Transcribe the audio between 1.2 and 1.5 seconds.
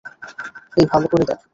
দেখ।